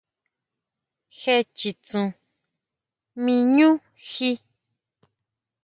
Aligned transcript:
Jé 1.17 1.35
chitsun 1.57 2.07
ʼmí 3.13 3.33
ʼñú 3.45 3.69
jí. 4.09 4.31